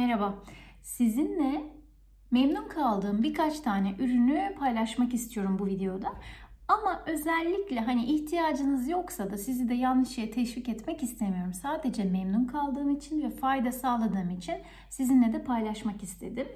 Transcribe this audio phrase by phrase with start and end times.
[0.00, 0.34] Merhaba.
[0.82, 1.62] Sizinle
[2.30, 6.12] memnun kaldığım birkaç tane ürünü paylaşmak istiyorum bu videoda.
[6.68, 11.54] Ama özellikle hani ihtiyacınız yoksa da sizi de yanlış şeye teşvik etmek istemiyorum.
[11.54, 14.54] Sadece memnun kaldığım için ve fayda sağladığım için
[14.90, 16.46] sizinle de paylaşmak istedim.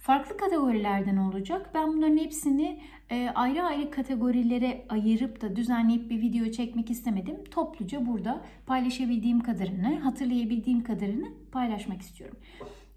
[0.00, 1.70] Farklı kategorilerden olacak.
[1.74, 7.44] Ben bunların hepsini e, ayrı ayrı kategorilere ayırıp da düzenleyip bir video çekmek istemedim.
[7.44, 12.36] Topluca burada paylaşabildiğim kadarını, hatırlayabildiğim kadarını paylaşmak istiyorum.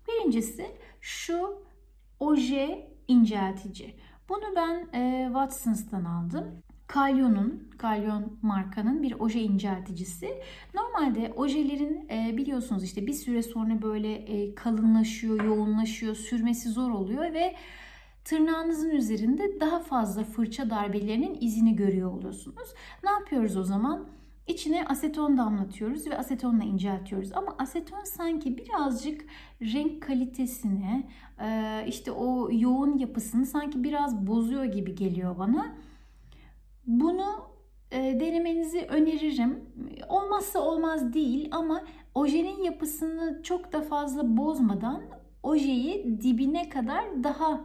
[0.08, 0.66] Birincisi
[1.02, 1.64] şu
[2.20, 3.96] oje inceltici.
[4.30, 6.64] Bunu ben e, Watsons'tan aldım.
[6.94, 10.30] Kalyon'un, Kalyon markanın bir oje incelticisi.
[10.74, 17.34] Normalde ojelerin e, biliyorsunuz işte bir süre sonra böyle e, kalınlaşıyor, yoğunlaşıyor, sürmesi zor oluyor
[17.34, 17.56] ve
[18.24, 22.70] tırnağınızın üzerinde daha fazla fırça darbelerinin izini görüyor oluyorsunuz.
[23.04, 24.10] Ne yapıyoruz o zaman?
[24.48, 27.34] İçine aseton damlatıyoruz ve asetonla inceltiyoruz.
[27.34, 29.26] Ama aseton sanki birazcık
[29.62, 31.08] renk kalitesini,
[31.42, 35.76] e, işte o yoğun yapısını sanki biraz bozuyor gibi geliyor bana.
[36.88, 37.54] Bunu
[37.92, 39.60] e, denemenizi öneririm.
[40.10, 41.84] Olmazsa olmaz değil ama
[42.16, 45.02] ojenin yapısını çok da fazla bozmadan
[45.44, 47.62] ojeyi dibine kadar daha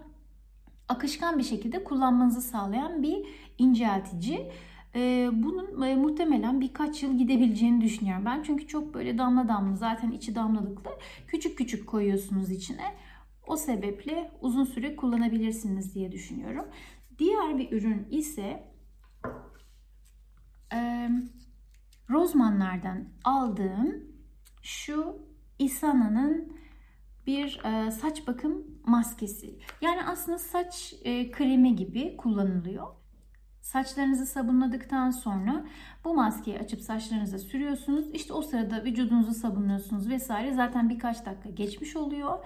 [0.88, 3.26] akışkan bir şekilde kullanmanızı sağlayan bir
[3.58, 4.50] inceltici.
[4.94, 8.42] E, bunun e, muhtemelen birkaç yıl gidebileceğini düşünüyorum ben.
[8.42, 10.90] Çünkü çok böyle damla damla zaten içi damlalıklı
[11.26, 12.94] küçük küçük koyuyorsunuz içine.
[13.46, 16.64] O sebeple uzun süre kullanabilirsiniz diye düşünüyorum.
[17.18, 18.64] Diğer bir ürün ise
[22.10, 24.04] Rozmanlardan aldığım
[24.62, 25.18] şu
[25.58, 26.52] Isana'nın
[27.26, 29.58] bir e, saç bakım maskesi.
[29.80, 32.86] Yani aslında saç e, kremi gibi kullanılıyor.
[33.60, 35.64] Saçlarınızı sabunladıktan sonra
[36.04, 38.06] bu maskeyi açıp saçlarınıza sürüyorsunuz.
[38.12, 40.54] İşte o sırada vücudunuzu sabunluyorsunuz vesaire.
[40.54, 42.38] Zaten birkaç dakika geçmiş oluyor.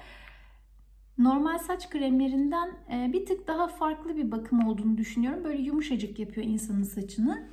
[1.19, 2.71] Normal saç kremlerinden
[3.13, 5.45] bir tık daha farklı bir bakım olduğunu düşünüyorum.
[5.45, 7.49] Böyle yumuşacık yapıyor insanın saçını.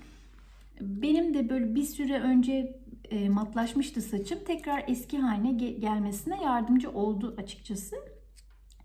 [0.82, 2.80] Benim de böyle bir süre önce
[3.10, 4.40] e, matlaşmıştı saçım.
[4.48, 7.96] Tekrar eski haline gelmesine yardımcı oldu açıkçası.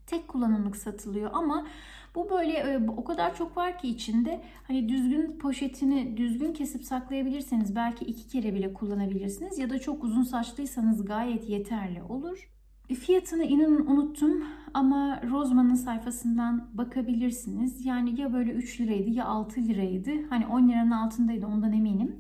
[0.07, 1.67] Tek kullanımlık satılıyor ama
[2.15, 7.77] bu böyle e, o kadar çok var ki içinde hani düzgün poşetini düzgün kesip saklayabilirseniz
[7.77, 12.51] belki iki kere bile kullanabilirsiniz ya da çok uzun saçlıysanız gayet yeterli olur.
[12.93, 17.87] Fiyatını inanın unuttum ama Rozman'ın sayfasından bakabilirsiniz.
[17.87, 20.11] Yani ya böyle 3 liraydı ya 6 liraydı.
[20.31, 22.19] Hani 10 liranın altındaydı ondan eminim.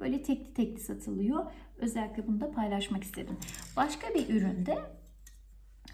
[0.00, 1.44] Böyle tekli tekli satılıyor.
[1.78, 3.36] Özellikle bunu da paylaşmak istedim.
[3.76, 4.78] Başka bir üründe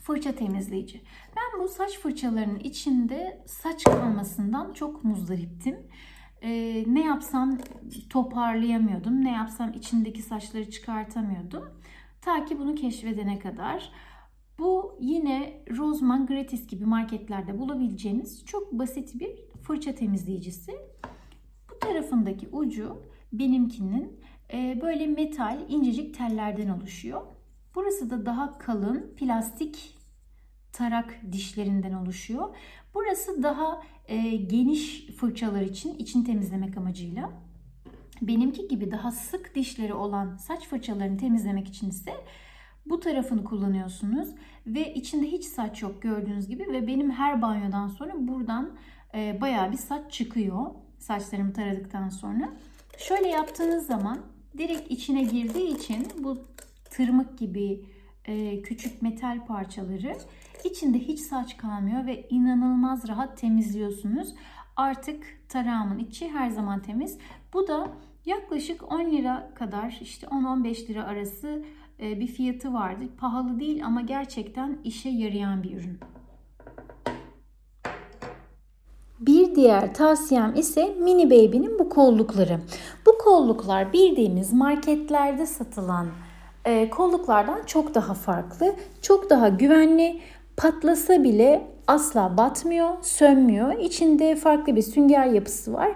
[0.03, 1.01] fırça temizleyici.
[1.37, 5.77] Ben bu saç fırçalarının içinde saç kalmasından çok muzdariptim.
[6.43, 7.59] Ee, ne yapsam
[8.11, 9.25] toparlayamıyordum.
[9.25, 11.65] Ne yapsam içindeki saçları çıkartamıyordum.
[12.21, 13.93] Ta ki bunu keşfedene kadar.
[14.59, 19.31] Bu yine Roseman Gratis gibi marketlerde bulabileceğiniz çok basit bir
[19.63, 20.73] fırça temizleyicisi.
[21.71, 23.03] Bu tarafındaki ucu
[23.33, 24.21] benimkinin
[24.53, 27.23] e, böyle metal incecik tellerden oluşuyor.
[27.75, 29.99] Burası da daha kalın plastik
[30.73, 32.57] tarak dişlerinden oluşuyor.
[32.95, 37.48] Burası daha e, geniş fırçalar için için temizlemek amacıyla.
[38.23, 42.13] Benimki gibi daha sık dişleri olan saç fırçalarını temizlemek için ise
[42.87, 44.29] bu tarafını kullanıyorsunuz
[44.67, 48.71] ve içinde hiç saç yok gördüğünüz gibi ve benim her banyodan sonra buradan
[49.15, 50.67] e, bayağı bir saç çıkıyor
[50.99, 52.53] saçlarımı taradıktan sonra.
[52.99, 54.19] Şöyle yaptığınız zaman
[54.59, 56.39] direkt içine girdiği için bu
[56.91, 57.85] tırmık gibi
[58.25, 60.17] e, küçük metal parçaları
[60.65, 64.35] içinde hiç saç kalmıyor ve inanılmaz rahat temizliyorsunuz.
[64.77, 67.19] Artık tarağımın içi her zaman temiz.
[67.53, 67.89] Bu da
[68.27, 71.65] yaklaşık 10 lira kadar işte 10-15 lira arası
[72.01, 73.05] e, bir fiyatı vardı.
[73.21, 75.99] Pahalı değil ama gerçekten işe yarayan bir ürün.
[79.21, 82.61] Bir diğer tavsiyem ise Mini Baby'nin bu kollukları.
[83.07, 86.07] Bu kolluklar bildiğimiz marketlerde satılan
[86.65, 90.21] e, kolluklardan çok daha farklı, çok daha güvenli.
[90.57, 93.79] Patlasa bile asla batmıyor, sönmüyor.
[93.79, 95.93] İçinde farklı bir sünger yapısı var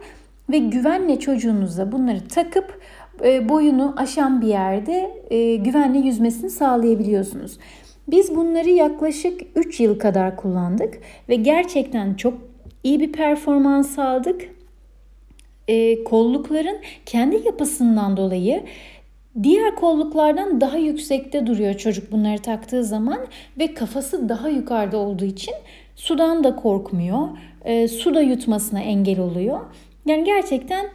[0.50, 2.80] ve güvenle çocuğunuza bunları takıp
[3.24, 7.58] e, boyunu aşan bir yerde e, güvenli yüzmesini sağlayabiliyorsunuz.
[8.08, 10.98] Biz bunları yaklaşık 3 yıl kadar kullandık
[11.28, 12.34] ve gerçekten çok
[12.84, 14.42] iyi bir performans aldık.
[15.68, 18.62] E, kollukların kendi yapısından dolayı
[19.42, 23.18] diğer kolluklardan daha yüksekte duruyor çocuk bunları taktığı zaman
[23.58, 25.54] ve kafası daha yukarıda olduğu için
[25.96, 27.28] sudan da korkmuyor.
[27.64, 29.60] E, su da yutmasına engel oluyor.
[30.06, 30.86] Yani gerçekten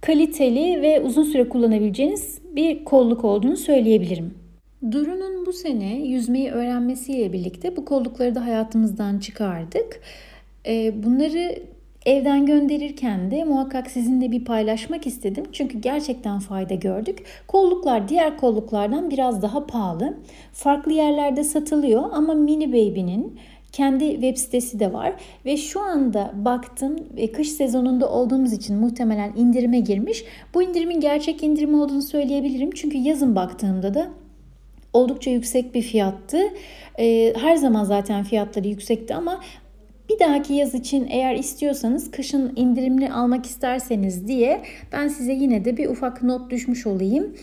[0.00, 4.34] kaliteli ve uzun süre kullanabileceğiniz bir kolluk olduğunu söyleyebilirim.
[4.92, 10.00] Duru'nun bu sene yüzmeyi öğrenmesiyle birlikte bu kollukları da hayatımızdan çıkardık.
[10.66, 11.62] Ee, bunları
[12.06, 15.44] evden gönderirken de muhakkak sizinle bir paylaşmak istedim.
[15.52, 17.24] Çünkü gerçekten fayda gördük.
[17.46, 20.16] Kolluklar diğer kolluklardan biraz daha pahalı.
[20.52, 23.38] Farklı yerlerde satılıyor ama Mini Baby'nin
[23.76, 25.12] kendi web sitesi de var
[25.44, 30.24] ve şu anda baktım ve kış sezonunda olduğumuz için muhtemelen indirime girmiş.
[30.54, 32.70] Bu indirimin gerçek indirim olduğunu söyleyebilirim.
[32.70, 34.10] Çünkü yazın baktığımda da
[34.92, 36.38] oldukça yüksek bir fiyattı.
[36.98, 39.40] Ee, her zaman zaten fiyatları yüksekti ama
[40.10, 44.62] bir dahaki yaz için eğer istiyorsanız kışın indirimli almak isterseniz diye
[44.92, 47.34] ben size yine de bir ufak not düşmüş olayım.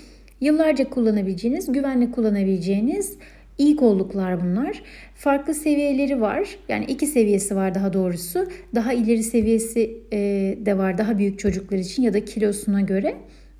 [0.41, 3.17] Yıllarca kullanabileceğiniz, güvenli kullanabileceğiniz
[3.57, 4.83] iyi kolluklar bunlar.
[5.15, 6.57] Farklı seviyeleri var.
[6.69, 8.47] Yani iki seviyesi var daha doğrusu.
[8.75, 10.17] Daha ileri seviyesi e,
[10.65, 13.15] de var daha büyük çocuklar için ya da kilosuna göre.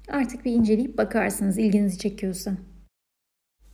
[0.09, 2.51] Artık bir inceleyip bakarsınız ilginizi çekiyorsa.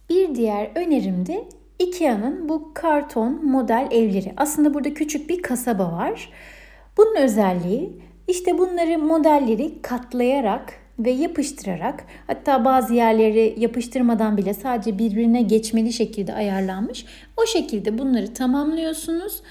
[0.10, 1.44] Bir diğer önerim de
[1.80, 4.34] IKEA'nın bu karton model evleri.
[4.38, 6.30] Aslında burada küçük bir kasaba var.
[6.98, 15.42] Bunun özelliği işte bunları modelleri katlayarak ve yapıştırarak hatta bazı yerleri yapıştırmadan bile sadece birbirine
[15.42, 17.06] geçmeli şekilde ayarlanmış.
[17.38, 19.42] O şekilde bunları tamamlıyorsunuz.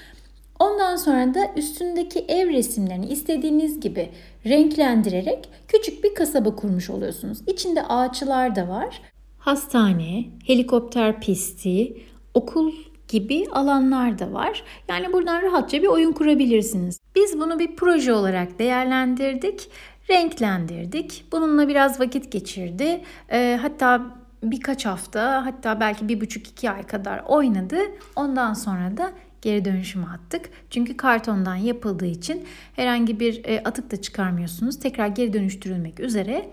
[0.59, 4.09] Ondan sonra da üstündeki ev resimlerini istediğiniz gibi
[4.45, 7.37] renklendirerek küçük bir kasaba kurmuş oluyorsunuz.
[7.47, 9.01] İçinde ağaçlar da var.
[9.39, 11.97] Hastane, helikopter pisti,
[12.33, 12.71] okul
[13.07, 14.63] gibi alanlar da var.
[14.89, 16.99] Yani buradan rahatça bir oyun kurabilirsiniz.
[17.15, 19.69] Biz bunu bir proje olarak değerlendirdik,
[20.09, 21.25] renklendirdik.
[21.31, 23.01] Bununla biraz vakit geçirdi.
[23.31, 24.01] E, hatta
[24.43, 27.77] birkaç hafta, hatta belki bir buçuk iki ay kadar oynadı.
[28.15, 29.11] Ondan sonra da
[29.41, 30.49] geri dönüşüme attık.
[30.69, 32.45] Çünkü kartondan yapıldığı için
[32.75, 34.79] herhangi bir e, atık da çıkarmıyorsunuz.
[34.79, 36.49] Tekrar geri dönüştürülmek üzere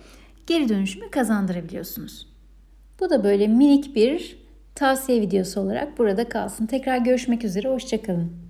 [0.46, 2.28] geri dönüşümü kazandırabiliyorsunuz.
[3.00, 4.38] Bu da böyle minik bir
[4.74, 6.66] tavsiye videosu olarak burada kalsın.
[6.66, 8.45] Tekrar görüşmek üzere, hoşçakalın.